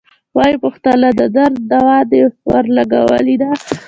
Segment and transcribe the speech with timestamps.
[0.37, 3.51] ويې پوښتله د درد دوا دې ورلګولې ده.